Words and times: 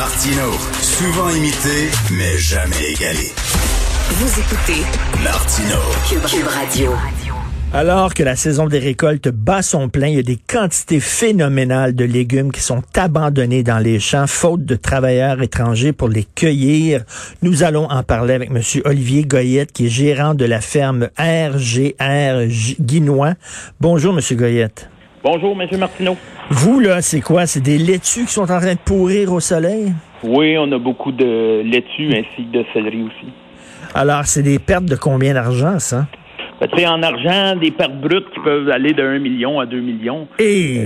Martino, 0.00 0.52
souvent 0.80 1.28
imité, 1.28 1.90
mais 2.10 2.38
jamais 2.38 2.92
égalé. 2.94 3.34
Vous 4.08 4.40
écoutez 4.40 4.80
Martino. 5.22 5.76
Cube, 6.08 6.22
Cube 6.22 6.46
Radio. 6.46 6.92
Alors 7.74 8.14
que 8.14 8.22
la 8.22 8.34
saison 8.34 8.66
des 8.66 8.78
récoltes 8.78 9.28
bat 9.28 9.60
son 9.60 9.90
plein, 9.90 10.06
il 10.06 10.16
y 10.16 10.18
a 10.18 10.22
des 10.22 10.38
quantités 10.38 11.00
phénoménales 11.00 11.94
de 11.94 12.06
légumes 12.06 12.50
qui 12.50 12.62
sont 12.62 12.82
abandonnés 12.96 13.62
dans 13.62 13.78
les 13.78 14.00
champs, 14.00 14.26
faute 14.26 14.64
de 14.64 14.74
travailleurs 14.74 15.42
étrangers 15.42 15.92
pour 15.92 16.08
les 16.08 16.24
cueillir. 16.24 17.04
Nous 17.42 17.62
allons 17.62 17.84
en 17.90 18.02
parler 18.02 18.32
avec 18.32 18.48
M. 18.50 18.62
Olivier 18.86 19.24
Goyette, 19.24 19.70
qui 19.70 19.84
est 19.84 19.90
gérant 19.90 20.32
de 20.32 20.46
la 20.46 20.62
ferme 20.62 21.10
RGR 21.18 22.46
Guinois. 22.80 23.34
Bonjour, 23.80 24.18
M. 24.18 24.20
Goyette. 24.34 24.88
Bonjour, 25.22 25.60
M. 25.60 25.68
Martineau. 25.78 26.16
Vous, 26.50 26.80
là, 26.80 27.00
c'est 27.00 27.20
quoi? 27.20 27.46
C'est 27.46 27.60
des 27.60 27.78
laitues 27.78 28.24
qui 28.24 28.32
sont 28.32 28.42
en 28.42 28.58
train 28.60 28.74
de 28.74 28.78
pourrir 28.84 29.32
au 29.32 29.40
soleil? 29.40 29.92
Oui, 30.24 30.56
on 30.58 30.70
a 30.72 30.78
beaucoup 30.78 31.12
de 31.12 31.62
laitues 31.62 32.10
ainsi 32.12 32.44
que 32.52 32.58
de 32.58 32.64
céleri 32.72 33.02
aussi. 33.02 33.32
Alors, 33.94 34.26
c'est 34.26 34.42
des 34.42 34.58
pertes 34.58 34.84
de 34.84 34.96
combien 34.96 35.34
d'argent, 35.34 35.78
ça? 35.78 36.06
Ben, 36.60 36.68
tu 36.68 36.78
sais, 36.78 36.86
en 36.86 37.02
argent, 37.02 37.56
des 37.56 37.70
pertes 37.70 37.98
brutes 38.00 38.28
qui 38.34 38.40
peuvent 38.40 38.68
aller 38.68 38.92
de 38.92 39.02
1 39.02 39.18
million 39.20 39.60
à 39.60 39.66
2 39.66 39.80
millions. 39.80 40.26
Et... 40.38 40.80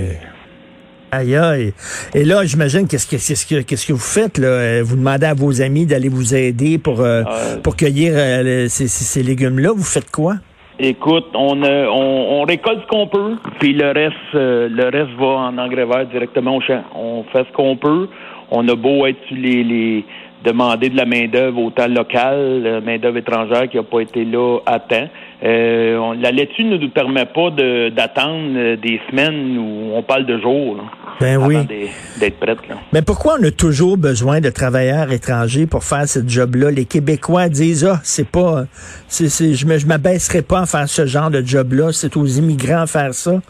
Aïe, 1.11 1.37
aïe. 1.37 1.73
Et 2.15 2.25
là, 2.25 2.45
j'imagine, 2.45 2.87
qu'est-ce 2.89 3.07
que, 3.07 3.61
qu'est-ce 3.63 3.87
que, 3.87 3.93
vous 3.93 3.99
faites, 3.99 4.37
là? 4.39 4.83
Vous 4.83 4.97
demandez 4.97 5.27
à 5.27 5.35
vos 5.35 5.63
amis 5.63 5.87
d'aller 5.87 6.09
vous 6.09 6.35
aider 6.35 6.77
pour, 6.79 7.01
euh, 7.01 7.23
Euh. 7.27 7.57
pour 7.63 7.77
cueillir 7.77 8.13
euh, 8.17 8.67
ces 8.69 9.23
légumes-là. 9.23 9.71
Vous 9.75 9.85
faites 9.85 10.11
quoi? 10.11 10.37
Écoute, 10.79 11.27
on, 11.35 11.63
euh, 11.63 11.87
on, 11.89 12.41
on 12.41 12.43
récolte 12.43 12.81
ce 12.83 12.87
qu'on 12.89 13.07
peut, 13.07 13.37
puis 13.61 13.73
le 13.75 13.93
reste, 13.93 14.15
euh, 14.35 14.69
le 14.69 14.85
reste 14.85 15.13
va 15.17 15.27
en 15.27 15.57
engrais 15.57 15.85
vert 15.85 16.05
directement 16.07 16.57
au 16.57 16.61
champ. 16.61 16.83
On 16.97 17.23
fait 17.33 17.45
ce 17.49 17.53
qu'on 17.53 17.77
peut. 17.77 18.09
On 18.51 18.67
a 18.69 18.75
beau 18.75 19.07
être 19.07 19.25
sur 19.29 19.37
les, 19.37 19.63
les 19.63 20.05
demander 20.45 20.89
de 20.91 20.97
la 20.97 21.05
main 21.07 21.27
d'œuvre 21.29 21.63
autant 21.63 21.87
locale, 21.87 22.83
main 22.85 22.99
d'œuvre 22.99 23.19
étrangère 23.19 23.69
qui 23.69 23.77
n'a 23.77 23.83
pas 23.85 24.01
été 24.01 24.25
là 24.25 24.59
à 24.67 24.81
temps. 24.81 25.09
Euh, 25.45 25.97
on- 25.97 26.13
la 26.13 26.33
laitue 26.33 26.65
ne 26.65 26.77
nous 26.77 26.89
permet 26.91 27.25
pas 27.25 27.51
d'attendre 27.51 28.51
euh, 28.57 28.77
des 28.77 29.01
semaines 29.11 29.57
où 29.57 29.93
on 29.95 30.03
parle 30.03 30.27
de 30.27 30.39
jours. 30.39 30.79
Ben 31.21 31.37
avant 31.37 31.47
oui. 31.47 31.65
d'être- 31.67 31.91
d'être 32.21 32.41
prête. 32.41 32.69
Là. 32.69 32.75
Mais 32.93 33.03
pourquoi 33.03 33.37
on 33.41 33.45
a 33.45 33.51
toujours 33.51 33.97
besoin 33.97 34.41
de 34.41 34.51
travailleurs 34.51 35.11
étrangers 35.13 35.67
pour 35.67 35.85
faire 35.85 36.09
ce 36.09 36.21
job-là? 36.27 36.71
Les 36.71 36.85
Québécois 36.85 37.49
disent, 37.49 37.85
ah, 37.85 38.01
c'est 38.03 38.27
pas, 38.29 38.65
c'est, 39.09 39.29
c'est, 39.29 39.55
je 39.55 39.67
me- 39.67 39.79
je 39.79 39.87
m'abaisserai 39.87 40.43
pas 40.43 40.61
à 40.63 40.67
faire 40.67 40.89
ce 40.89 41.07
genre 41.07 41.31
de 41.31 41.43
job-là. 41.45 41.93
C'est 41.93 42.17
aux 42.17 42.27
immigrants 42.27 42.83
à 42.83 42.87
faire 42.87 43.15
ça. 43.15 43.41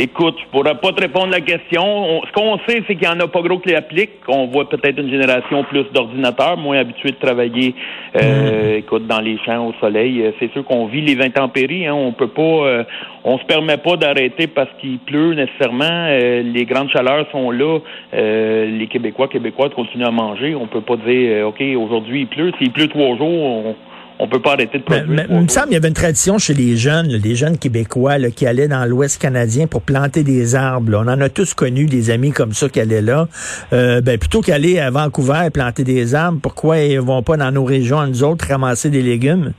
Écoute, 0.00 0.36
je 0.40 0.46
pourrais 0.52 0.76
pas 0.76 0.92
te 0.92 1.00
répondre 1.00 1.26
à 1.34 1.38
la 1.38 1.40
question. 1.40 1.82
On- 1.82 2.22
ce 2.24 2.30
qu'on 2.30 2.56
sait, 2.68 2.84
c'est 2.86 2.94
qu'il 2.94 3.02
y 3.02 3.08
en 3.10 3.18
a 3.18 3.26
pas 3.26 3.40
gros 3.42 3.58
qui 3.58 3.70
l'appliquent. 3.70 4.20
On 4.28 4.46
voit 4.46 4.68
peut-être 4.68 5.00
une 5.00 5.10
génération 5.10 5.64
plus 5.64 5.86
d'ordinateurs, 5.92 6.56
moins 6.56 6.78
habitués 6.78 7.10
de 7.10 7.16
travailler, 7.16 7.74
euh, 8.14 8.76
écoute, 8.76 9.08
dans 9.08 9.18
les 9.20 9.36
champs 9.44 9.66
au 9.66 9.72
soleil. 9.80 10.22
Euh, 10.22 10.30
C'est 10.38 10.52
sûr 10.52 10.64
qu'on 10.64 10.86
vit 10.86 11.00
les 11.00 11.20
intempéries. 11.20 11.88
Hein. 11.88 11.94
On 11.94 12.12
peut 12.12 12.28
pas, 12.28 12.42
euh, 12.42 12.84
on 13.24 13.38
se 13.38 13.44
permet 13.46 13.76
pas 13.76 13.96
d'arrêter 13.96 14.46
parce 14.46 14.70
qu'il 14.80 15.00
pleut 15.00 15.34
nécessairement. 15.34 15.84
Euh, 16.10 16.42
les 16.44 16.64
grandes 16.64 16.90
chaleurs 16.90 17.26
sont 17.32 17.50
là. 17.50 17.80
Euh, 18.14 18.66
les 18.66 18.86
Québécois, 18.86 19.26
Québécoises 19.26 19.74
continuent 19.74 20.06
à 20.06 20.12
manger. 20.12 20.54
On 20.54 20.68
peut 20.68 20.80
pas 20.80 20.96
dire, 20.96 21.48
ok, 21.48 21.60
aujourd'hui 21.76 22.20
il 22.20 22.26
pleut. 22.28 22.52
S'il 22.58 22.70
pleut 22.70 22.86
trois 22.86 23.16
jours, 23.16 23.66
on, 23.66 23.74
on 24.18 24.28
peut 24.28 24.40
pas 24.40 24.52
arrêter 24.54 24.78
de 24.78 24.82
produire. 24.84 25.06
mais- 25.08 25.26
il 25.30 25.42
me 25.42 25.48
semble 25.48 25.66
qu'il 25.66 25.74
y 25.74 25.76
avait 25.76 25.88
une 25.88 25.94
tradition 25.94 26.38
chez 26.38 26.54
les 26.54 26.76
jeunes, 26.76 27.08
là, 27.08 27.18
les 27.22 27.34
jeunes 27.34 27.56
Québécois 27.58 28.18
là, 28.18 28.30
qui 28.30 28.46
allaient 28.46 28.68
dans 28.68 28.84
l'Ouest 28.84 29.20
canadien 29.20 29.66
pour 29.66 29.82
planter 29.82 30.22
des 30.24 30.54
arbres. 30.54 30.90
là. 30.92 31.02
On 31.04 31.08
en 31.08 31.20
a 31.20 31.28
tous 31.28 31.54
connu 31.54 31.86
des 31.86 32.10
amis 32.10 32.32
comme 32.32 32.52
ça 32.52 32.68
qui 32.68 32.80
allaient 32.80 33.02
là. 33.02 33.28
Euh, 33.72 34.00
ben, 34.00 34.18
plutôt 34.18 34.40
qu'aller 34.40 34.78
à 34.80 34.90
Vancouver 34.90 35.42
et 35.46 35.50
planter 35.50 35.84
des 35.84 36.14
arbres, 36.14 36.38
pourquoi 36.42 36.78
ils 36.78 37.00
vont 37.00 37.22
pas 37.22 37.36
dans 37.36 37.50
nos 37.52 37.64
régions, 37.64 37.98
à 38.00 38.06
nous 38.06 38.22
autres, 38.24 38.46
ramasser 38.48 38.90
des 38.90 39.02
légumes? 39.02 39.52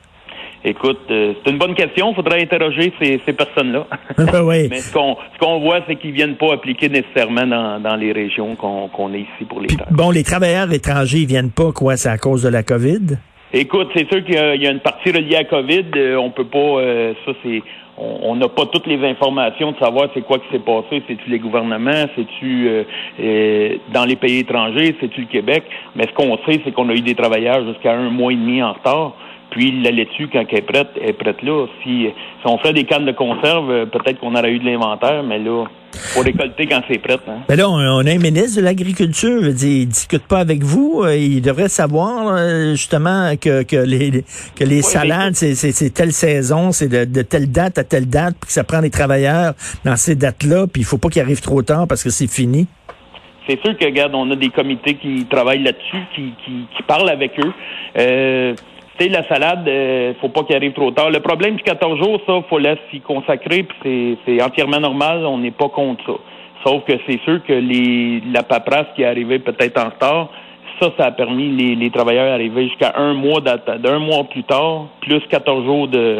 Écoute, 0.65 0.99
euh, 1.09 1.31
c'est 1.41 1.51
une 1.51 1.57
bonne 1.57 1.73
question. 1.73 2.11
Il 2.11 2.15
faudrait 2.15 2.41
interroger 2.41 2.91
ces, 3.01 3.21
ces 3.25 3.31
personnes-là. 3.31 3.87
Ben 4.17 4.41
oui. 4.43 4.67
Mais 4.69 4.79
ce 4.81 4.91
qu'on 4.91 5.15
ce 5.33 5.39
qu'on 5.39 5.61
voit, 5.61 5.79
c'est 5.87 5.95
qu'ils 5.95 6.11
viennent 6.11 6.35
pas 6.35 6.53
appliquer 6.53 6.89
nécessairement 6.89 7.47
dans, 7.47 7.79
dans 7.79 7.95
les 7.95 8.11
régions 8.11 8.57
qu'on 8.57 8.89
qu'on 8.89 9.13
est 9.13 9.21
ici 9.21 9.45
pour 9.47 9.61
les 9.61 9.67
Puis, 9.67 9.77
bon, 9.91 10.11
les 10.11 10.23
travailleurs 10.25 10.69
étrangers, 10.73 11.19
ils 11.19 11.27
viennent 11.27 11.51
pas, 11.51 11.71
quoi, 11.71 11.95
c'est 11.95 12.09
à 12.09 12.17
cause 12.17 12.43
de 12.43 12.49
la 12.49 12.63
COVID? 12.63 13.17
Écoute, 13.51 13.89
c'est 13.95 14.07
sûr 14.11 14.23
qu'il 14.23 14.35
y, 14.35 14.67
a- 14.67 14.71
une 14.71 14.79
partie 14.79 15.11
reliée 15.11 15.35
à 15.37 15.43
COVID. 15.43 15.85
Euh, 15.95 16.17
on 16.17 16.29
peut 16.29 16.45
pas, 16.45 16.59
euh, 16.59 17.13
ça 17.25 17.31
c'est, 17.43 17.63
on 17.97 18.35
n'a 18.35 18.47
pas 18.47 18.65
toutes 18.67 18.85
les 18.87 19.03
informations 19.05 19.71
de 19.71 19.77
savoir 19.79 20.07
c'est 20.13 20.21
quoi 20.21 20.37
qui 20.37 20.45
s'est 20.51 20.59
passé. 20.63 21.01
C'est-tu 21.07 21.29
les 21.29 21.39
gouvernements, 21.39 22.05
c'est-tu 22.15 22.67
euh, 23.19 23.75
dans 23.91 24.05
les 24.05 24.15
pays 24.15 24.39
étrangers, 24.39 24.95
c'est-tu 25.01 25.21
le 25.21 25.27
Québec? 25.27 25.63
Mais 25.95 26.03
ce 26.03 26.13
qu'on 26.13 26.37
sait, 26.45 26.61
c'est 26.63 26.71
qu'on 26.71 26.87
a 26.89 26.93
eu 26.93 27.01
des 27.01 27.15
travailleurs 27.15 27.65
jusqu'à 27.65 27.93
un 27.93 28.09
mois 28.11 28.31
et 28.31 28.35
demi 28.35 28.61
en 28.61 28.73
retard. 28.73 29.13
Puis 29.51 29.81
la 29.81 29.91
laitue, 29.91 30.29
quand 30.31 30.43
elle 30.49 30.57
est 30.59 30.61
prête, 30.61 30.89
elle 31.01 31.09
est 31.09 31.13
prête 31.13 31.41
là. 31.41 31.65
Si, 31.83 32.05
si 32.07 32.45
on 32.45 32.57
fait 32.59 32.73
des 32.73 32.83
cannes 32.83 33.05
de 33.05 33.11
conserve, 33.11 33.71
euh, 33.71 33.85
peut-être 33.85 34.19
qu'on 34.19 34.35
aurait 34.35 34.51
eu 34.51 34.59
de 34.59 34.65
l'inventaire, 34.65 35.23
mais 35.23 35.39
là, 35.39 35.65
faut 35.91 36.21
récolter 36.21 36.67
quand 36.67 36.81
c'est 36.87 36.99
prêt. 36.99 37.17
Hein. 37.27 37.39
Ben 37.47 37.57
là, 37.57 37.67
on, 37.67 38.05
a 38.05 38.11
un 38.11 38.17
ministre 38.17 38.59
de 38.61 38.65
l'Agriculture, 38.65 39.47
il 39.47 39.87
discute 39.87 40.27
pas 40.27 40.39
avec 40.39 40.63
vous. 40.63 41.01
euh, 41.03 41.15
Il 41.17 41.41
devrait 41.41 41.69
savoir 41.69 42.35
euh, 42.37 42.71
justement 42.71 43.35
que, 43.41 43.63
que 43.63 43.75
les 43.75 44.23
que 44.55 44.63
les 44.63 44.83
salades, 44.83 45.33
c'est, 45.33 45.55
c'est, 45.55 45.89
telle 45.89 46.11
saison, 46.11 46.71
c'est 46.71 46.89
de, 46.89 47.05
de 47.05 47.21
telle 47.23 47.51
date 47.51 47.79
à 47.79 47.83
telle 47.83 48.07
date, 48.07 48.35
puis 48.39 48.47
que 48.47 48.53
ça 48.53 48.63
prend 48.63 48.81
des 48.81 48.91
travailleurs 48.91 49.53
dans 49.83 49.95
ces 49.95 50.15
dates-là, 50.15 50.67
puis 50.67 50.83
il 50.83 50.85
faut 50.85 50.99
pas 50.99 51.09
qu'ils 51.09 51.21
arrivent 51.23 51.41
trop 51.41 51.63
tard 51.63 51.87
parce 51.87 52.03
que 52.03 52.11
c'est 52.11 52.31
fini. 52.31 52.67
C'est 53.47 53.59
sûr 53.65 53.75
que, 53.75 53.85
regarde, 53.85 54.13
on 54.13 54.29
a 54.29 54.35
des 54.35 54.49
comités 54.49 54.93
qui 54.93 55.25
travaillent 55.25 55.63
là-dessus, 55.63 56.03
qui, 56.13 56.33
qui, 56.45 56.67
qui 56.77 56.83
parlent 56.83 57.09
avec 57.09 57.31
eux. 57.39 57.51
Euh, 57.97 58.53
la 59.07 59.27
salade, 59.27 59.67
euh, 59.67 60.13
faut 60.19 60.29
pas 60.29 60.43
qu'elle 60.43 60.57
arrive 60.57 60.73
trop 60.73 60.91
tard. 60.91 61.09
Le 61.09 61.19
problème 61.19 61.55
du 61.55 61.63
14 61.63 61.97
jours, 61.99 62.19
ça, 62.27 62.41
faut 62.49 62.59
la 62.59 62.75
s'y 62.89 62.99
consacrer, 62.99 63.63
puis 63.63 64.17
c'est, 64.25 64.41
entièrement 64.41 64.79
normal, 64.79 65.25
on 65.25 65.37
n'est 65.37 65.51
pas 65.51 65.69
contre 65.69 66.03
ça. 66.05 66.13
Sauf 66.65 66.83
que 66.83 66.93
c'est 67.07 67.19
sûr 67.21 67.41
que 67.45 67.53
les, 67.53 68.21
la 68.33 68.43
paperasse 68.43 68.87
qui 68.95 69.03
est 69.03 69.05
arrivée 69.05 69.39
peut-être 69.39 69.79
en 69.79 69.89
retard, 69.89 70.29
ça, 70.81 70.91
ça 70.97 71.05
a 71.05 71.11
permis 71.11 71.49
les, 71.49 71.75
les 71.75 71.89
travailleurs 71.89 72.27
d'arriver 72.27 72.67
jusqu'à 72.67 72.93
un 72.97 73.13
mois 73.13 73.39
d'un 73.41 73.99
mois 73.99 74.25
plus 74.25 74.43
tard, 74.43 74.87
plus 75.01 75.21
14 75.29 75.65
jours 75.65 75.87
de, 75.87 76.19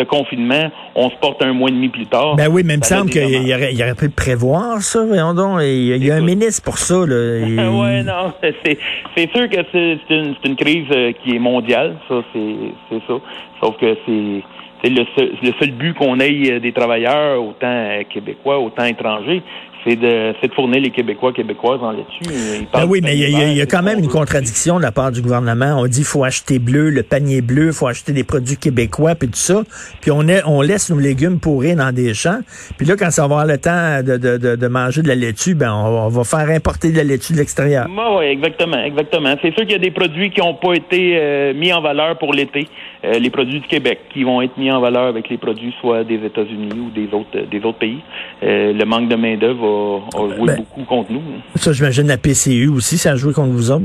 de 0.00 0.04
confinement, 0.04 0.70
on 0.94 1.10
se 1.10 1.16
porte 1.16 1.42
un 1.42 1.52
mois 1.52 1.68
et 1.70 1.72
demi 1.72 1.88
plus 1.88 2.06
tard. 2.06 2.36
Ben 2.36 2.48
oui, 2.50 2.62
mais 2.64 2.74
il 2.74 2.80
me 2.80 2.84
semble 2.84 3.10
qu'il 3.10 3.22
aurait, 3.22 3.72
il 3.72 3.82
aurait 3.82 3.94
pu 3.94 4.08
prévoir, 4.08 4.80
ça, 4.80 5.04
voyons 5.04 5.34
donc. 5.34 5.60
Il 5.62 5.84
y 5.84 5.92
a, 5.92 5.96
il 5.96 6.04
y 6.04 6.10
a 6.10 6.16
un 6.16 6.20
ministre 6.20 6.62
pour 6.62 6.78
ça, 6.78 7.06
là. 7.06 7.38
Il- 7.46 7.58
ouais, 7.58 8.02
non, 8.02 8.32
c'est 8.42 9.30
sûr 9.34 9.48
que 9.48 9.58
c'est 9.72 9.98
une, 10.44 10.56
crise 10.56 10.86
euh, 10.90 11.12
qui 11.22 11.36
est 11.36 11.38
mondiale, 11.38 11.96
ça 12.08 12.22
c'est 12.32 13.00
ça. 13.06 13.14
Sauf 13.60 13.76
que 13.78 13.96
c'est 14.06 14.42
c'est 14.82 14.90
le 14.90 15.04
seul, 15.14 15.32
le 15.42 15.52
seul 15.60 15.72
but 15.72 15.94
qu'on 15.94 16.18
ait 16.20 16.52
euh, 16.52 16.60
des 16.60 16.72
travailleurs, 16.72 17.42
autant 17.42 17.66
euh, 17.66 18.02
québécois, 18.08 18.58
autant 18.58 18.84
étrangers, 18.84 19.42
c'est 19.84 19.96
de 19.96 20.34
c'est 20.40 20.48
de 20.48 20.54
fournir 20.54 20.80
les 20.80 20.90
Québécois 20.90 21.32
québécoises 21.32 21.80
en 21.82 21.92
laitue. 21.92 22.66
Ben 22.72 22.86
oui, 22.88 23.00
mais 23.02 23.16
il 23.16 23.30
y, 23.30 23.36
a- 23.36 23.52
y 23.52 23.60
y 23.60 23.66
quand 23.66 23.82
même 23.82 23.98
une 23.98 24.08
contradiction 24.08 24.76
de 24.78 24.82
la 24.82 24.92
part 24.92 25.10
du 25.12 25.22
gouvernement. 25.22 25.76
On 25.78 25.86
dit 25.86 26.04
faut 26.04 26.24
acheter 26.24 26.58
bleu, 26.58 26.90
le 26.90 27.02
panier 27.02 27.40
bleu, 27.40 27.72
faut 27.72 27.86
acheter 27.86 28.12
des 28.12 28.24
produits 28.24 28.56
québécois, 28.56 29.14
puis 29.14 29.28
tout 29.28 29.36
ça. 29.36 29.62
Puis 30.00 30.10
on, 30.10 30.26
est, 30.28 30.42
on 30.46 30.60
laisse 30.62 30.90
nos 30.90 30.98
légumes 30.98 31.38
pourrir 31.40 31.76
dans 31.76 31.92
des 31.92 32.14
champs. 32.14 32.40
Puis 32.76 32.86
là, 32.86 32.96
quand 32.96 33.10
ça 33.10 33.22
va 33.22 33.26
avoir 33.26 33.46
le 33.46 33.58
temps 33.58 34.02
de, 34.02 34.16
de, 34.16 34.56
de, 34.56 34.68
manger 34.68 35.02
de 35.02 35.08
la 35.08 35.14
laitue, 35.14 35.54
ben 35.54 35.72
on, 35.72 36.06
on 36.06 36.08
va 36.08 36.24
faire 36.24 36.48
importer 36.54 36.90
de 36.92 36.96
la 36.96 37.04
laitue 37.04 37.32
de 37.32 37.38
l'extérieur. 37.38 37.86
Oui, 37.88 38.16
ouais, 38.18 38.32
exactement, 38.32 38.82
exactement. 38.82 39.34
C'est 39.42 39.52
sûr 39.54 39.62
qu'il 39.62 39.72
y 39.72 39.74
a 39.74 39.78
des 39.78 39.90
produits 39.90 40.30
qui 40.30 40.40
n'ont 40.40 40.54
pas 40.54 40.74
été 40.74 41.16
euh, 41.18 41.54
mis 41.54 41.72
en 41.72 41.80
valeur 41.80 42.18
pour 42.18 42.32
l'été, 42.34 42.66
Euh, 43.02 43.18
les 43.18 43.30
produits 43.30 43.60
du 43.60 43.66
Québec, 43.66 44.00
qui 44.12 44.24
vont 44.24 44.42
être 44.42 44.58
mis 44.58 44.70
en 44.70 44.78
valeur 44.80 45.04
avec 45.04 45.28
les 45.30 45.38
produits 45.38 45.74
soit 45.80 46.04
des 46.04 46.16
États-Unis 46.24 46.78
ou 46.78 46.90
des 46.90 47.06
autres 47.14 47.30
euh, 47.34 47.46
des 47.50 47.58
autres 47.64 47.78
pays. 47.78 48.00
Euh, 48.42 48.72
le 48.74 48.84
manque 48.84 49.08
de 49.08 49.16
main 49.16 49.36
d'œuvre 49.38 50.02
a, 50.14 50.18
a 50.18 50.36
joué 50.36 50.46
Ben- 50.46 50.56
beaucoup 50.56 50.84
contre 50.84 51.10
nous. 51.12 51.22
Ça, 51.54 51.72
j'imagine 51.72 52.06
la 52.08 52.18
PCU 52.18 52.68
aussi, 52.68 52.98
ça 52.98 53.12
a 53.12 53.16
joué 53.16 53.32
contre 53.32 53.52
vous 53.52 53.70
autres? 53.70 53.84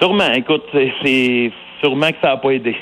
Sûrement, 0.00 0.30
écoute, 0.32 0.62
c'est- 0.72 0.92
c'est 1.02 1.50
sûrement 1.80 2.08
que 2.10 2.16
ça 2.22 2.28
n'a 2.28 2.36
pas 2.36 2.50
aidé. 2.50 2.76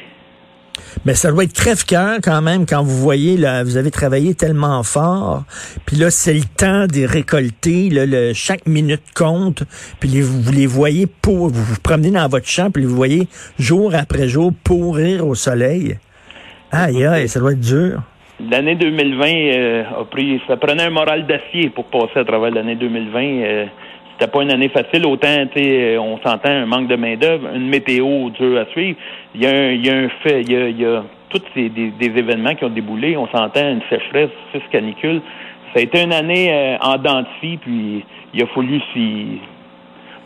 Mais 1.04 1.14
ça 1.14 1.30
doit 1.30 1.44
être 1.44 1.52
crève-cœur 1.52 2.18
quand 2.22 2.42
même 2.42 2.66
quand 2.66 2.82
vous 2.82 2.96
voyez, 2.96 3.36
là, 3.36 3.64
vous 3.64 3.76
avez 3.76 3.90
travaillé 3.90 4.34
tellement 4.34 4.82
fort, 4.82 5.44
puis 5.86 5.96
là, 5.96 6.10
c'est 6.10 6.34
le 6.34 6.44
temps 6.56 6.86
de 6.86 7.04
récolter, 7.06 7.90
là, 7.90 8.06
le, 8.06 8.32
chaque 8.34 8.66
minute 8.66 9.02
compte, 9.14 9.62
puis 9.98 10.08
les- 10.08 10.22
vous 10.22 10.52
les 10.52 10.66
voyez 10.66 11.06
pour, 11.06 11.48
vous 11.48 11.62
vous 11.62 11.80
promenez 11.82 12.10
dans 12.10 12.28
votre 12.28 12.46
champ, 12.46 12.70
puis 12.70 12.84
vous 12.84 12.96
voyez 12.96 13.28
jour 13.58 13.94
après 13.94 14.28
jour 14.28 14.52
pourrir 14.64 15.26
au 15.26 15.34
soleil. 15.34 15.98
Aïe, 16.72 17.04
aïe, 17.04 17.28
ça 17.28 17.40
doit 17.40 17.52
être 17.52 17.60
dur. 17.60 18.02
L'année 18.50 18.74
2020 18.74 19.26
euh, 19.26 19.82
a 20.00 20.04
pris, 20.04 20.40
ça 20.48 20.56
prenait 20.56 20.84
un 20.84 20.90
moral 20.90 21.26
d'acier 21.26 21.68
pour 21.70 21.84
passer 21.86 22.20
à 22.20 22.24
travers 22.24 22.50
l'année 22.50 22.76
2020. 22.76 23.20
Euh, 23.22 23.66
c'était 24.20 24.30
pas 24.30 24.42
une 24.42 24.52
année 24.52 24.68
facile. 24.68 25.06
Autant, 25.06 25.28
euh, 25.28 25.96
on 25.98 26.18
s'entend 26.18 26.50
un 26.50 26.66
manque 26.66 26.88
de 26.88 26.96
main 26.96 27.16
d'œuvre, 27.16 27.48
une 27.54 27.68
météo 27.68 28.28
dure 28.30 28.60
à 28.60 28.66
suivre. 28.66 28.98
Il 29.34 29.42
y 29.42 29.46
a 29.46 29.50
un, 29.50 29.70
il 29.70 29.86
y 29.86 29.88
a 29.88 29.96
un 29.96 30.08
fait, 30.22 30.42
il 30.42 30.52
y 30.52 30.56
a, 30.56 30.68
il 30.68 30.78
y 30.78 30.84
a 30.84 31.02
tous 31.30 31.40
ces, 31.54 31.70
des, 31.70 31.90
des 31.98 32.18
événements 32.18 32.54
qui 32.54 32.64
ont 32.64 32.70
déboulé. 32.70 33.16
On 33.16 33.26
s'entend 33.28 33.66
une 33.66 33.80
sécheresse, 33.88 34.30
six 34.52 34.60
canicules. 34.70 35.22
Ça 35.72 35.80
a 35.80 35.82
été 35.82 36.02
une 36.02 36.12
année 36.12 36.52
euh, 36.52 36.76
en 36.82 36.98
dents 36.98 37.22
de 37.22 37.26
scie, 37.40 37.56
puis 37.62 38.04
il 38.34 38.42
a 38.42 38.46
fallu 38.48 38.80
s'y 38.92 39.40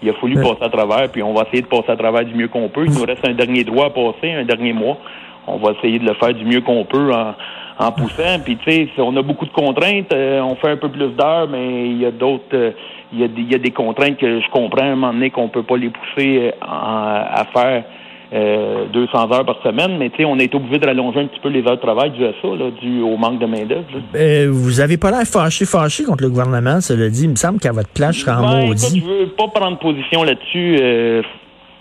il 0.03 0.11
a 0.11 0.15
fallu 0.15 0.35
passer 0.35 0.63
à 0.63 0.69
travers, 0.69 1.09
puis 1.11 1.23
on 1.23 1.33
va 1.33 1.45
essayer 1.47 1.63
de 1.63 1.67
passer 1.67 1.91
à 1.91 1.97
travers 1.97 2.25
du 2.25 2.35
mieux 2.35 2.49
qu'on 2.49 2.69
peut. 2.69 2.85
Il 2.85 2.93
nous 2.93 3.05
reste 3.05 3.27
un 3.27 3.33
dernier 3.33 3.63
droit 3.63 3.87
à 3.87 3.91
passer, 3.91 4.33
un 4.33 4.45
dernier 4.45 4.73
mois. 4.73 4.99
On 5.47 5.57
va 5.57 5.73
essayer 5.73 5.99
de 5.99 6.05
le 6.05 6.15
faire 6.15 6.35
du 6.35 6.45
mieux 6.45 6.61
qu'on 6.63 6.85
peut 6.85 7.13
en, 7.15 7.35
en 7.79 7.93
poussant. 7.93 8.39
Puis 8.45 8.57
tu 8.57 8.71
sais, 8.71 8.89
on 8.99 9.17
a 9.17 9.23
beaucoup 9.23 9.47
de 9.47 9.53
contraintes. 9.53 10.13
euh, 10.13 10.41
on 10.41 10.55
fait 10.57 10.71
un 10.71 10.77
peu 10.77 10.89
plus 10.89 11.09
d'heures, 11.09 11.49
mais 11.49 11.87
il 11.91 11.99
y 12.01 12.07
a 12.07 12.11
d'autres. 12.11 12.45
euh, 12.55 12.71
il 13.13 13.21
y, 13.21 13.25
a 13.25 13.29
des, 13.29 13.43
il 13.43 13.53
y 13.53 13.55
a 13.55 13.59
des 13.59 13.71
contraintes 13.71 14.17
que 14.17 14.41
je 14.41 14.51
comprends 14.51 14.83
à 14.83 14.87
un 14.89 14.95
moment 14.97 15.13
donné 15.13 15.31
qu'on 15.31 15.49
peut 15.49 15.63
pas 15.63 15.77
les 15.77 15.91
pousser 15.91 16.41
euh, 16.47 16.51
en- 16.67 17.25
à 17.33 17.45
faire 17.53 17.85
euh, 18.33 18.87
200 18.93 19.31
heures 19.33 19.45
par 19.45 19.63
semaine, 19.63 19.97
mais 19.99 20.11
tu 20.11 20.17
sais, 20.17 20.25
on 20.25 20.37
est 20.39 20.53
obligé 20.53 20.79
de 20.81 20.87
rallonger 20.87 21.21
un 21.21 21.27
petit 21.27 21.39
peu 21.39 21.49
les 21.49 21.61
heures 21.61 21.77
de 21.77 21.81
travail 21.83 22.11
dû 22.11 22.25
à 22.25 22.33
ça, 22.43 22.49
là, 22.49 22.71
dû 22.83 23.01
au 23.03 23.17
manque 23.17 23.39
de 23.39 23.47
main-d'œuvre. 23.47 23.85
Euh, 24.17 24.49
vous 24.51 24.81
avez 24.81 24.97
pas 24.97 25.11
l'air 25.13 25.23
fâché, 25.25 25.65
fâché 25.65 26.03
contre 26.03 26.25
le 26.25 26.31
gouvernement, 26.31 26.81
cela 26.81 27.09
dit. 27.09 27.25
Il 27.25 27.31
me 27.31 27.37
semble 27.37 27.61
qu'à 27.61 27.71
votre 27.71 27.91
place, 27.91 28.17
je 28.17 28.21
serais 28.23 28.33
en 28.33 28.41
Ben, 28.43 28.59
écoute, 28.63 28.69
maudit. 28.83 29.01
je 29.01 29.05
veux 29.07 29.27
pas 29.29 29.47
prendre 29.49 29.79
position 29.79 30.25
là-dessus. 30.25 30.77
Euh, 30.81 31.23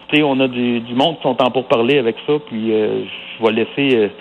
tu 0.09 0.17
sais, 0.17 0.23
on 0.23 0.39
a 0.39 0.47
du, 0.47 0.81
du 0.81 0.93
monde 0.93 1.15
qui 1.17 1.23
sont 1.23 1.41
en 1.41 1.49
pour 1.49 1.65
parler 1.65 1.97
avec 1.97 2.17
ça, 2.27 2.33
puis 2.45 2.71
euh, 2.71 3.03
je 3.39 3.43
vais 3.43 3.51
laisser 3.53 4.11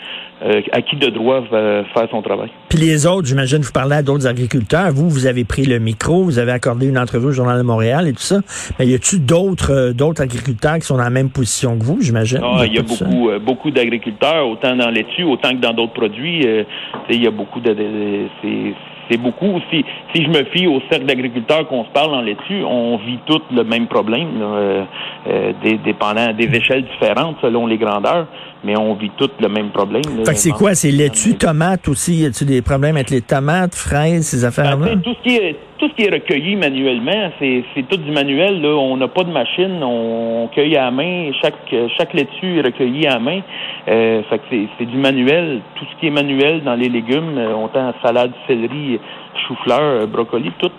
euh, 0.44 0.60
à 0.72 0.82
qui 0.82 0.96
de 0.96 1.08
droit 1.08 1.42
euh, 1.52 1.84
faire 1.94 2.08
son 2.10 2.22
travail. 2.22 2.50
Puis 2.68 2.78
les 2.78 3.06
autres, 3.06 3.26
j'imagine, 3.26 3.58
vous 3.58 3.72
parlez 3.72 3.96
à 3.96 4.02
d'autres 4.02 4.26
agriculteurs. 4.26 4.90
Vous, 4.92 5.08
vous 5.08 5.26
avez 5.26 5.44
pris 5.44 5.64
le 5.64 5.78
micro, 5.78 6.24
vous 6.24 6.38
avez 6.38 6.52
accordé 6.52 6.86
une 6.88 6.98
entrevue 6.98 7.26
au 7.28 7.32
Journal 7.32 7.58
de 7.58 7.62
Montréal 7.62 8.08
et 8.08 8.12
tout 8.12 8.22
ça. 8.22 8.40
Mais 8.78 8.86
y 8.86 8.94
a-tu 8.94 9.18
d'autres 9.20 9.72
euh, 9.72 9.92
d'autres 9.92 10.22
agriculteurs 10.22 10.74
qui 10.76 10.82
sont 10.86 10.96
dans 10.96 11.04
la 11.04 11.10
même 11.10 11.30
position 11.30 11.78
que 11.78 11.84
vous, 11.84 11.98
j'imagine? 12.00 12.40
Ah, 12.42 12.62
il 12.66 12.74
y 12.74 12.78
a 12.78 12.82
beaucoup, 12.82 13.28
euh, 13.28 13.38
beaucoup 13.38 13.70
d'agriculteurs, 13.70 14.48
autant 14.48 14.74
dans 14.76 14.90
laitue, 14.90 15.24
autant 15.24 15.50
que 15.50 15.56
dans 15.60 15.72
d'autres 15.72 15.92
produits. 15.92 16.46
euh, 16.46 16.64
il 17.10 17.22
y 17.22 17.26
a 17.26 17.30
beaucoup 17.30 17.60
de, 17.60 17.70
de- 17.70 17.74
de- 17.74 18.26
c'est, 18.40 18.74
c'est 19.10 19.16
beaucoup. 19.18 19.60
Si, 19.70 19.84
si 20.14 20.22
je 20.24 20.28
me 20.28 20.44
fie 20.44 20.66
au 20.66 20.80
cercle 20.90 21.06
d'agriculteurs 21.06 21.66
qu'on 21.68 21.84
se 21.84 21.90
parle 21.90 22.14
en 22.14 22.22
laitue, 22.22 22.62
on 22.66 22.96
vit 22.98 23.18
tous 23.26 23.42
le 23.54 23.64
même 23.64 23.86
problème, 23.86 24.38
là, 24.40 24.46
euh, 24.46 24.84
euh, 25.28 25.52
des, 25.62 25.76
dépendant 25.78 26.32
des 26.32 26.46
échelles 26.56 26.84
différentes 26.84 27.36
selon 27.42 27.66
les 27.66 27.76
grandeurs, 27.78 28.26
mais 28.64 28.76
on 28.78 28.94
vit 28.94 29.10
tous 29.16 29.30
le 29.40 29.48
même 29.48 29.70
problème. 29.70 30.02
là. 30.18 30.24
Fait 30.24 30.32
que 30.32 30.38
c'est 30.38 30.50
quoi? 30.50 30.74
C'est 30.74 30.90
laitue, 30.90 31.34
tomates 31.36 31.88
aussi? 31.88 32.14
Y 32.22 32.26
a-tu 32.26 32.44
des 32.44 32.62
problèmes 32.62 32.96
avec 32.96 33.10
les 33.10 33.20
tomates, 33.20 33.74
fraises, 33.74 34.26
ces 34.26 34.40
Ben, 34.42 34.48
affaires-là? 34.48 34.96
tout 35.02 35.14
ce 35.14 35.22
qui 35.28 35.36
est 35.36 35.56
tout 35.78 35.88
ce 35.88 35.94
qui 35.94 36.04
est 36.04 36.12
recueilli 36.14 36.54
manuellement, 36.54 37.32
c'est 37.40 37.64
c'est 37.74 37.82
tout 37.88 37.96
du 37.96 38.12
manuel. 38.12 38.60
Là, 38.62 38.68
on 38.76 38.96
n'a 38.96 39.08
pas 39.08 39.24
de 39.24 39.32
machine, 39.32 39.82
on, 39.82 40.48
cueille 40.54 40.76
à 40.76 40.84
la 40.84 40.90
main. 40.92 41.32
Chaque 41.42 41.74
chaque 41.98 42.14
laitue 42.14 42.58
est 42.58 42.62
recueillie 42.62 43.06
à 43.06 43.14
la 43.14 43.18
main. 43.18 43.40
Euh, 43.88 44.22
fait 44.30 44.38
que 44.38 44.44
c'est 44.50 44.68
c'est 44.78 44.86
du 44.86 44.96
manuel. 44.96 45.60
Tout 45.74 45.84
ce 45.92 46.00
qui 46.00 46.06
est 46.06 46.10
manuel 46.10 46.62
dans 46.62 46.74
les 46.76 46.88
légumes, 46.88 47.36
euh, 47.36 47.54
autant 47.54 47.92
salade, 48.04 48.30
céleri, 48.46 49.00
chou-fleur, 49.46 50.06
brocoli, 50.06 50.52
tout. 50.58 50.70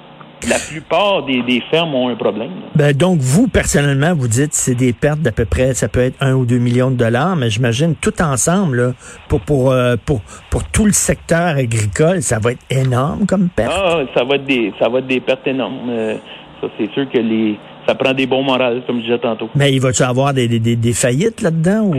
La 0.50 0.58
plupart 0.60 1.24
des, 1.26 1.42
des 1.44 1.62
fermes 1.72 1.96
ont 1.96 2.10
un 2.10 2.16
problème. 2.16 2.52
Ben, 2.76 2.96
donc, 2.96 3.20
vous, 3.20 3.48
personnellement, 3.48 4.14
vous 4.14 4.28
dites 4.28 4.54
c'est 4.54 4.76
des 4.76 4.94
pertes 4.94 5.20
d'à 5.20 5.32
peu 5.32 5.46
près, 5.46 5.74
ça 5.74 5.88
peut 5.88 6.02
être 6.02 6.18
un 6.22 6.34
ou 6.34 6.46
deux 6.46 6.58
millions 6.58 6.92
de 6.92 6.96
dollars, 6.96 7.36
mais 7.36 7.50
j'imagine 7.50 7.96
tout 7.96 8.22
ensemble, 8.22 8.78
là, 8.78 8.92
pour, 9.28 9.42
pour, 9.42 9.72
euh, 9.72 9.96
pour, 10.06 10.22
pour 10.50 10.64
tout 10.66 10.86
le 10.86 10.92
secteur 10.92 11.56
agricole, 11.58 12.22
ça 12.22 12.40
va 12.40 12.52
être 12.52 12.66
énorme 12.70 13.26
comme 13.26 13.50
perte. 13.50 13.74
Ah, 13.74 14.02
ça 14.16 14.24
va 14.24 14.36
être 14.36 14.46
des 14.46 14.74
ça 14.80 14.90
va 14.90 15.00
être 15.00 15.08
des 15.08 15.22
pertes 15.22 15.48
énormes. 15.48 15.90
Euh, 15.90 16.16
ça 16.62 16.68
c'est 16.78 16.92
sûr 16.94 17.10
que 17.10 17.18
les 17.20 17.58
ça 17.88 17.96
prend 17.96 18.14
des 18.14 18.26
bons 18.26 18.44
morales, 18.44 18.82
comme 18.88 19.00
je 19.00 19.06
disais 19.06 19.20
tantôt. 19.20 19.50
Mais 19.56 19.74
il 19.74 19.80
va-tu 19.82 20.04
avoir 20.04 20.34
des, 20.34 20.48
des, 20.48 20.60
des, 20.60 20.76
des 20.76 20.94
faillites 20.94 21.42
là-dedans 21.42 21.82
ou? 21.82 21.96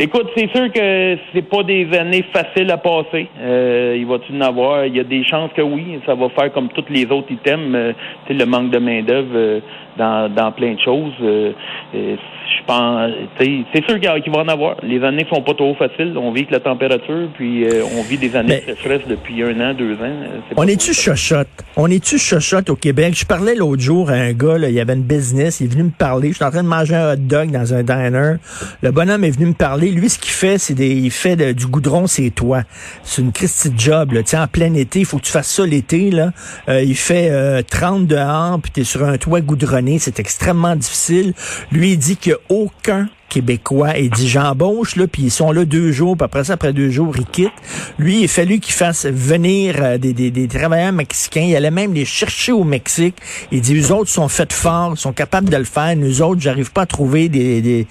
Écoute, 0.00 0.28
c'est 0.36 0.48
sûr 0.54 0.72
que 0.72 1.18
c'est 1.34 1.42
pas 1.42 1.64
des 1.64 1.88
années 1.98 2.24
faciles 2.32 2.70
à 2.70 2.76
passer. 2.76 3.26
Euh, 3.40 3.96
il 3.98 4.06
va-tu 4.06 4.32
en 4.32 4.42
avoir? 4.42 4.86
Il 4.86 4.96
y 4.96 5.00
a 5.00 5.04
des 5.04 5.24
chances 5.24 5.50
que 5.56 5.60
oui. 5.62 5.98
Ça 6.06 6.14
va 6.14 6.28
faire 6.28 6.52
comme 6.52 6.68
tous 6.68 6.84
les 6.88 7.06
autres 7.06 7.32
items. 7.32 7.74
Euh, 7.74 7.92
le 8.30 8.44
manque 8.44 8.70
de 8.70 8.78
main-d'œuvre 8.78 9.34
euh, 9.34 9.60
dans, 9.98 10.32
dans 10.32 10.52
plein 10.52 10.74
de 10.74 10.80
choses. 10.80 11.12
Euh, 11.22 11.52
euh, 11.94 12.16
je 12.16 12.64
pense, 12.66 13.10
c'est 13.38 13.84
sûr 13.84 14.00
qu'il 14.00 14.04
y 14.26 14.30
va 14.30 14.38
en 14.42 14.48
avoir. 14.48 14.76
Les 14.82 15.02
années 15.04 15.26
sont 15.32 15.42
pas 15.42 15.54
trop 15.54 15.74
faciles. 15.74 16.14
On 16.16 16.30
vit 16.32 16.40
avec 16.40 16.50
la 16.50 16.60
température, 16.60 17.28
puis 17.34 17.64
euh, 17.64 17.82
on 17.98 18.02
vit 18.02 18.16
des 18.16 18.34
années 18.36 18.62
Mais- 18.66 18.72
de 18.72 18.76
sécheresse 18.78 19.02
depuis 19.08 19.42
un 19.42 19.60
an, 19.60 19.74
deux 19.74 19.94
ans. 19.94 20.16
On 20.56 20.66
est-tu 20.66 20.94
chochotte? 20.94 21.48
On 21.76 21.90
est-tu 21.90 22.18
chochotte 22.18 22.70
au 22.70 22.76
Québec? 22.76 23.14
Je 23.16 23.26
parlais 23.26 23.54
l'autre 23.54 23.82
jour 23.82 24.08
à 24.10 24.14
un 24.14 24.32
gars, 24.32 24.56
là, 24.58 24.70
il 24.70 24.80
avait 24.80 24.94
une 24.94 25.02
business, 25.02 25.60
il 25.60 25.66
est 25.66 25.72
venu 25.72 25.84
me 25.84 25.90
parler. 25.90 26.28
Je 26.30 26.36
suis 26.36 26.44
en 26.44 26.50
train 26.50 26.62
de 26.62 26.68
manger 26.68 26.94
un 26.94 27.12
hot 27.12 27.16
dog 27.16 27.50
dans 27.50 27.74
un 27.74 27.82
diner. 27.82 28.34
Le 28.82 28.90
bonhomme 28.90 29.24
est 29.24 29.30
venu 29.30 29.46
me 29.46 29.54
parler. 29.54 29.90
Lui, 29.90 30.08
ce 30.08 30.18
qu'il 30.18 30.32
fait, 30.32 30.58
c'est 30.58 30.74
des, 30.74 30.88
il 30.94 31.10
fait 31.10 31.36
de- 31.36 31.52
du 31.52 31.66
goudron, 31.66 32.06
c'est 32.06 32.30
toi. 32.30 32.62
C'est 33.02 33.20
une 33.22 33.32
Christie 33.32 33.72
job, 33.76 34.12
là. 34.12 34.22
Tu 34.22 34.30
sais, 34.30 34.38
en 34.38 34.46
plein 34.46 34.72
été, 34.74 35.00
il 35.00 35.04
faut 35.04 35.18
que 35.18 35.24
tu 35.24 35.32
fasses 35.32 35.50
ça 35.52 35.66
l'été, 35.66 36.10
là. 36.10 36.30
Il 36.68 36.96
fait 36.96 37.28
euh, 37.30 37.62
30 37.68 38.06
dehors, 38.06 38.58
puis 38.62 38.70
t'es 38.70 38.84
sur 38.84 39.04
un 39.04 39.16
toit 39.18 39.40
goudronné. 39.40 39.87
C'est 39.98 40.20
extrêmement 40.20 40.76
difficile. 40.76 41.32
Lui, 41.72 41.92
il 41.92 41.98
dit 41.98 42.16
qu'il 42.16 42.32
n'y 42.32 42.38
a 42.38 42.62
aucun 42.62 43.08
québécois. 43.28 43.96
Il 43.98 44.10
dit 44.10 44.28
j'embauche 44.28 44.96
là, 44.96 45.06
puis 45.06 45.22
ils 45.24 45.30
sont 45.30 45.52
là 45.52 45.64
deux 45.64 45.92
jours, 45.92 46.16
puis 46.16 46.24
après 46.24 46.44
ça, 46.44 46.54
après 46.54 46.72
deux 46.72 46.90
jours, 46.90 47.14
ils 47.16 47.26
quittent. 47.26 47.52
Lui, 47.98 48.20
il 48.20 48.24
a 48.24 48.28
fallu 48.28 48.58
qu'il 48.58 48.74
fasse 48.74 49.06
venir 49.06 49.76
euh, 49.80 49.98
des, 49.98 50.48
travailleurs 50.48 50.92
mexicains. 50.92 51.42
Il 51.42 51.56
allait 51.56 51.70
même 51.70 51.94
les 51.94 52.04
chercher 52.04 52.52
au 52.52 52.64
Mexique. 52.64 53.16
Il 53.52 53.60
dit 53.60 53.76
eux 53.78 53.92
autres 53.92 54.10
sont 54.10 54.28
faits 54.28 54.52
forts, 54.52 54.96
sont 54.96 55.12
capables 55.12 55.48
de 55.48 55.56
le 55.56 55.64
faire. 55.64 55.94
Nous 55.96 56.22
autres, 56.22 56.40
j'arrive 56.40 56.72
pas 56.72 56.82
à 56.82 56.86
trouver 56.86 57.28
des, 57.28 57.86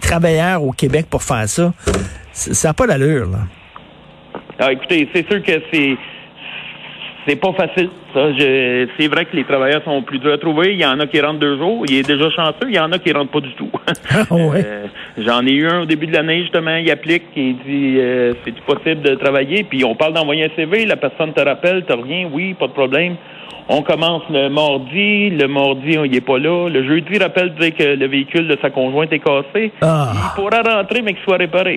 travailleurs 0.00 0.62
au 0.62 0.72
Québec 0.72 1.06
pour 1.08 1.22
faire 1.22 1.48
ça. 1.48 1.72
Ça 2.32 2.68
n'a 2.68 2.74
pas 2.74 2.86
d'allure, 2.86 3.30
là. 3.30 3.38
Ah, 4.58 4.72
écoutez, 4.72 5.08
c'est 5.12 5.26
sûr 5.28 5.42
que 5.42 5.52
c'est 5.72 5.96
c'est 7.26 7.36
pas 7.36 7.52
facile. 7.52 7.90
Ça, 8.14 8.30
Je- 8.32 8.86
c'est 8.98 9.08
vrai 9.08 9.24
que 9.24 9.34
les 9.36 9.44
travailleurs 9.44 9.82
sont 9.84 10.02
plus 10.02 10.18
durs 10.18 10.32
à 10.34 10.38
trouver. 10.38 10.72
Il 10.74 10.80
y 10.80 10.84
en 10.84 11.00
a 11.00 11.06
qui 11.06 11.20
rentrent 11.20 11.38
deux 11.40 11.56
jours. 11.56 11.84
Il 11.88 11.96
est 11.96 12.06
déjà 12.06 12.28
chanceux. 12.30 12.68
Il 12.68 12.74
y 12.74 12.78
en 12.78 12.92
a 12.92 12.98
qui 12.98 13.12
rentrent 13.12 13.30
pas 13.30 13.40
du 13.40 13.52
tout. 13.54 13.70
Ah 14.10 14.34
ouais. 14.34 14.62
Euh, 14.64 14.86
J'en 15.18 15.44
ai 15.46 15.52
eu 15.52 15.66
un 15.66 15.82
au 15.82 15.86
début 15.86 16.06
de 16.06 16.12
l'année, 16.14 16.42
justement. 16.42 16.76
Il 16.76 16.90
applique 16.90 17.24
et 17.36 17.40
il 17.40 17.56
dit 17.66 17.96
euh, 17.98 18.34
c'est 18.44 18.54
possible 18.60 19.02
de 19.02 19.14
travailler. 19.14 19.64
Puis 19.64 19.84
on 19.84 19.94
parle 19.94 20.12
d'envoyer 20.14 20.44
un 20.44 20.50
CV. 20.56 20.84
La 20.86 20.96
personne 20.96 21.32
te 21.32 21.40
rappelle, 21.40 21.84
te 21.84 21.92
revient. 21.92 22.26
Oui, 22.30 22.54
pas 22.54 22.66
de 22.66 22.72
problème. 22.72 23.16
On 23.68 23.80
commence 23.82 24.22
le 24.30 24.48
mardi. 24.48 25.30
Le 25.30 25.46
mardi, 25.48 25.96
il 26.04 26.14
est 26.16 26.20
pas 26.20 26.38
là. 26.38 26.68
Le 26.68 26.84
jeudi, 26.84 27.16
rappelle 27.18 27.54
dire 27.54 27.74
que 27.74 27.94
le 27.96 28.06
véhicule 28.08 28.48
de 28.48 28.58
sa 28.60 28.70
conjointe 28.70 29.12
est 29.12 29.20
cassé. 29.20 29.70
Ah. 29.80 30.12
Il 30.14 30.40
pourra 30.42 30.62
rentrer, 30.62 31.00
mais 31.02 31.14
qu'il 31.14 31.22
soit 31.22 31.36
réparé. 31.38 31.76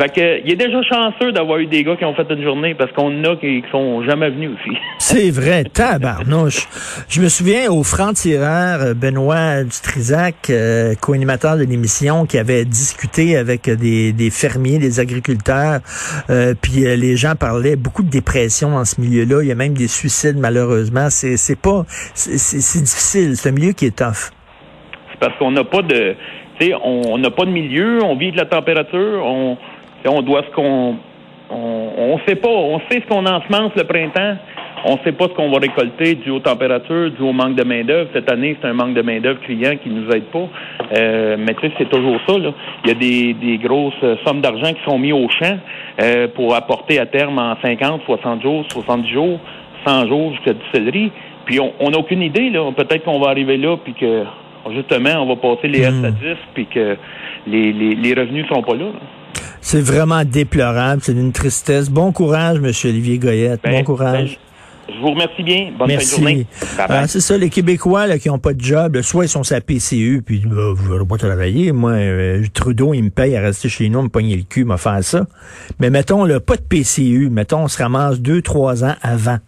Fait 0.00 0.08
que, 0.08 0.40
il 0.46 0.52
est 0.52 0.56
déjà 0.56 0.82
chanceux 0.82 1.30
d'avoir 1.32 1.58
eu 1.58 1.66
des 1.66 1.84
gars 1.84 1.94
qui 1.94 2.06
ont 2.06 2.14
fait 2.14 2.26
une 2.30 2.42
journée 2.42 2.74
parce 2.74 2.90
qu'on 2.92 3.08
en 3.08 3.24
a 3.24 3.36
qui, 3.36 3.60
qui 3.60 3.70
sont 3.70 4.02
jamais 4.04 4.30
venus 4.30 4.52
aussi. 4.54 4.74
C'est 4.98 5.30
vrai, 5.30 5.64
tabarnouche. 5.64 6.68
Je 7.10 7.20
me 7.20 7.28
souviens 7.28 7.70
au 7.70 7.82
franc-tireur, 7.82 8.80
euh, 8.80 8.94
Benoît 8.94 9.62
Dutrisac, 9.62 10.48
euh, 10.48 10.94
co-animateur 10.98 11.58
de 11.58 11.64
l'émission, 11.64 12.24
qui 12.24 12.38
avait 12.38 12.64
discuté 12.64 13.36
avec 13.36 13.68
des, 13.68 14.14
des 14.14 14.30
fermiers, 14.30 14.78
des 14.78 15.00
agriculteurs, 15.00 15.80
euh, 16.30 16.54
puis 16.54 16.86
euh, 16.86 16.96
les 16.96 17.16
gens 17.16 17.34
parlaient 17.38 17.76
beaucoup 17.76 18.02
de 18.02 18.10
dépression 18.10 18.70
dans 18.70 18.86
ce 18.86 18.98
milieu-là. 19.02 19.42
Il 19.42 19.48
y 19.48 19.52
a 19.52 19.54
même 19.54 19.74
des 19.74 19.88
suicides, 19.88 20.38
malheureusement. 20.38 21.10
C'est, 21.10 21.36
c'est 21.36 21.60
pas, 21.60 21.84
c'est, 22.14 22.82
difficile. 22.82 23.36
C'est 23.36 23.50
un 23.50 23.52
milieu 23.52 23.72
qui 23.72 23.84
est 23.84 23.96
tough. 23.98 24.32
C'est 25.10 25.20
parce 25.20 25.36
qu'on 25.36 25.50
n'a 25.50 25.64
pas 25.64 25.82
de, 25.82 26.16
tu 26.58 26.68
sais, 26.68 26.74
on 26.82 27.18
n'a 27.18 27.30
pas 27.30 27.44
de 27.44 27.50
milieu, 27.50 28.02
on 28.02 28.16
vit 28.16 28.32
de 28.32 28.38
la 28.38 28.46
température, 28.46 29.22
on, 29.26 29.58
on 30.06 30.22
doit 30.22 30.42
ce 30.48 30.54
qu'on, 30.54 30.96
on, 31.50 31.88
on 31.98 32.18
sait 32.26 32.36
pas, 32.36 32.48
on 32.48 32.80
sait 32.90 33.02
ce 33.02 33.06
qu'on 33.08 33.26
ensemence 33.26 33.72
le 33.76 33.84
printemps, 33.84 34.36
on 34.84 34.98
sait 35.04 35.12
pas 35.12 35.24
ce 35.24 35.34
qu'on 35.34 35.50
va 35.50 35.58
récolter 35.58 36.14
dû 36.14 36.30
aux 36.30 36.40
températures, 36.40 37.10
dû 37.10 37.22
au 37.22 37.32
manque 37.32 37.54
de 37.54 37.64
main 37.64 37.84
d'œuvre. 37.84 38.08
Cette 38.14 38.30
année, 38.30 38.56
c'est 38.60 38.68
un 38.68 38.72
manque 38.72 38.94
de 38.94 39.02
main 39.02 39.20
d'œuvre 39.20 39.40
client 39.40 39.74
qui 39.82 39.90
nous 39.90 40.10
aide 40.10 40.24
pas. 40.24 40.48
Euh, 40.96 41.36
mais 41.38 41.54
tu 41.54 41.62
sais, 41.68 41.72
c'est 41.78 41.90
toujours 41.90 42.18
ça. 42.26 42.38
Là. 42.38 42.52
Il 42.84 42.88
y 42.88 42.90
a 42.92 42.94
des, 42.94 43.34
des 43.34 43.58
grosses 43.58 43.92
euh, 44.02 44.16
sommes 44.26 44.40
d'argent 44.40 44.72
qui 44.72 44.82
sont 44.84 44.98
mis 44.98 45.12
au 45.12 45.28
champ 45.28 45.58
euh, 46.00 46.28
pour 46.34 46.54
apporter 46.54 46.98
à 46.98 47.06
terme 47.06 47.38
en 47.38 47.56
50, 47.60 48.02
60 48.06 48.42
jours, 48.42 48.64
70 48.72 49.10
jours, 49.10 49.38
100 49.86 50.08
jours 50.08 50.32
jusqu'à 50.32 50.54
du 50.54 50.64
céleri. 50.72 51.12
Puis 51.44 51.58
on 51.60 51.90
n'a 51.90 51.98
aucune 51.98 52.22
idée. 52.22 52.48
là. 52.48 52.70
Peut-être 52.72 53.04
qu'on 53.04 53.18
va 53.18 53.30
arriver 53.30 53.56
là, 53.56 53.76
puis 53.76 53.92
que 53.94 54.24
justement, 54.72 55.22
on 55.22 55.26
va 55.26 55.36
passer 55.36 55.68
les 55.68 55.80
S 55.80 56.04
à 56.04 56.10
10, 56.10 56.18
puis 56.54 56.66
que 56.66 56.96
les, 57.46 57.72
les, 57.72 57.94
les 57.96 58.14
revenus 58.14 58.46
sont 58.46 58.62
pas 58.62 58.74
là. 58.74 58.84
là. 58.84 59.00
C'est 59.60 59.80
vraiment 59.80 60.24
déplorable. 60.24 61.02
C'est 61.04 61.14
d'une 61.14 61.32
tristesse. 61.32 61.90
Bon 61.90 62.12
courage, 62.12 62.60
Monsieur 62.60 62.90
Olivier 62.90 63.18
Goyette. 63.18 63.60
Ben, 63.62 63.78
bon 63.78 63.84
courage. 63.84 64.38
ben, 64.88 64.94
je 64.94 65.00
vous 65.00 65.10
remercie 65.10 65.42
bien. 65.42 65.72
Bonne 65.78 65.88
Merci. 65.88 66.06
fin 66.06 66.16
de 66.16 66.28
journée. 66.28 66.46
Bye 66.76 66.88
bye. 66.88 66.96
Ah, 67.02 67.06
c'est 67.06 67.20
ça, 67.20 67.36
les 67.38 67.50
Québécois 67.50 68.06
là, 68.06 68.18
qui 68.18 68.28
n'ont 68.28 68.38
pas 68.38 68.54
de 68.54 68.60
job, 68.60 68.96
là, 68.96 69.02
soit 69.02 69.26
ils 69.26 69.28
sont 69.28 69.44
sa 69.44 69.60
PCU, 69.60 70.22
puis 70.24 70.42
bah, 70.44 70.72
vous 70.74 70.98
ne 70.98 71.04
pas 71.04 71.16
travailler. 71.16 71.72
Moi, 71.72 71.92
euh, 71.92 72.44
Trudeau, 72.52 72.94
il 72.94 73.04
me 73.04 73.10
paye 73.10 73.36
à 73.36 73.40
rester 73.40 73.68
chez 73.68 73.88
nous, 73.88 74.02
me 74.02 74.08
pogner 74.08 74.36
le 74.36 74.42
cul, 74.42 74.64
me 74.64 74.76
faire 74.76 75.02
ça. 75.04 75.26
Mais 75.78 75.90
mettons, 75.90 76.24
là, 76.24 76.40
pas 76.40 76.56
de 76.56 76.62
PCU. 76.62 77.28
Mettons, 77.30 77.64
on 77.64 77.68
se 77.68 77.80
ramasse 77.80 78.20
deux, 78.20 78.42
trois 78.42 78.84
ans 78.84 78.94
avant. 79.02 79.38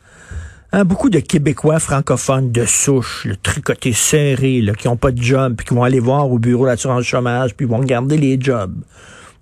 Hein, 0.75 0.85
beaucoup 0.85 1.11
de 1.11 1.19
Québécois 1.19 1.81
francophones 1.81 2.51
de 2.51 2.65
souche, 2.65 3.27
le 3.27 3.37
tricoté 3.37 3.93
serré, 3.93 4.62
là, 4.62 4.73
qui 4.73 4.89
n'ont 4.89 4.97
pas 4.97 5.11
de 5.11 5.21
job, 5.21 5.55
puis 5.57 5.67
qui 5.67 5.75
vont 5.75 5.83
aller 5.83 6.01
voir 6.01 6.31
au 6.31 6.39
bureau 6.39 6.65
d'assurance 6.65 7.05
chômage, 7.05 7.55
puis 7.55 7.67
vont 7.67 7.81
garder 7.81 8.17
les 8.17 8.41
jobs. 8.41 8.73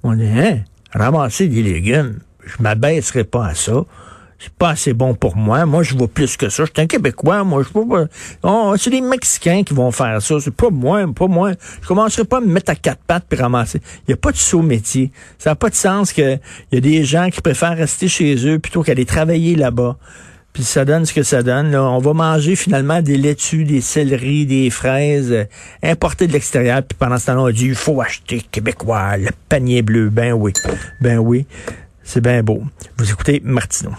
On 0.02 0.14
dit, 0.14 0.26
hein, 0.26 0.60
ramasser 0.92 1.48
des 1.48 1.62
légumes, 1.62 2.20
je 2.44 2.62
m'abaisserai 2.62 3.24
pas 3.24 3.48
à 3.48 3.54
ça. 3.54 3.84
c'est 4.38 4.52
pas 4.54 4.70
assez 4.70 4.94
bon 4.94 5.14
pour 5.14 5.36
moi. 5.36 5.66
Moi, 5.66 5.82
je 5.82 5.94
vois 5.94 6.08
plus 6.08 6.38
que 6.38 6.48
ça. 6.48 6.64
Je 6.64 6.70
suis 6.72 6.82
un 6.82 6.86
Québécois, 6.86 7.44
moi. 7.44 7.62
Je 7.62 7.68
vois 7.78 8.06
oh, 8.42 8.74
c'est 8.78 8.88
les 8.88 9.02
Mexicains 9.02 9.62
qui 9.62 9.74
vont 9.74 9.90
faire 9.90 10.22
ça. 10.22 10.36
C'est 10.40 10.54
pas 10.54 10.70
moi, 10.70 11.04
pas 11.14 11.26
moi. 11.26 11.52
Je 11.82 11.86
commencerai 11.86 12.24
pas 12.24 12.38
à 12.38 12.40
me 12.40 12.46
mettre 12.46 12.70
à 12.70 12.74
quatre 12.74 13.02
pattes 13.06 13.26
puis 13.28 13.38
ramasser. 13.38 13.82
Il 14.08 14.12
y 14.12 14.14
a 14.14 14.16
pas 14.16 14.32
de 14.32 14.38
saut 14.38 14.62
métier. 14.62 15.12
Ça 15.38 15.50
n'a 15.50 15.56
pas 15.56 15.68
de 15.68 15.74
sens 15.74 16.14
que 16.14 16.36
il 16.72 16.74
y 16.74 16.78
a 16.78 16.80
des 16.80 17.04
gens 17.04 17.28
qui 17.28 17.42
préfèrent 17.42 17.76
rester 17.76 18.08
chez 18.08 18.46
eux 18.46 18.58
plutôt 18.58 18.82
qu'aller 18.82 19.04
travailler 19.04 19.54
là-bas. 19.54 19.98
Puis 20.52 20.64
ça 20.64 20.84
donne 20.84 21.06
ce 21.06 21.12
que 21.12 21.22
ça 21.22 21.42
donne. 21.42 21.70
Là. 21.70 21.82
On 21.82 21.98
va 21.98 22.12
manger 22.12 22.56
finalement 22.56 23.02
des 23.02 23.16
laitues, 23.16 23.64
des 23.64 23.80
céleris, 23.80 24.46
des 24.46 24.70
fraises 24.70 25.32
euh, 25.32 25.44
importées 25.82 26.26
de 26.26 26.32
l'extérieur. 26.32 26.82
Puis 26.82 26.96
pendant 26.98 27.18
ce 27.18 27.26
temps-là, 27.26 27.42
on 27.42 27.46
a 27.46 27.52
dit, 27.52 27.66
il 27.66 27.74
faut 27.74 28.00
acheter 28.00 28.42
québécois, 28.50 29.16
le 29.16 29.30
panier 29.48 29.82
bleu. 29.82 30.10
Ben 30.10 30.32
oui, 30.32 30.52
ben 31.00 31.18
oui, 31.18 31.46
c'est 32.02 32.20
bien 32.20 32.42
beau. 32.42 32.62
Vous 32.98 33.10
écoutez 33.10 33.40
Martineau. 33.44 33.92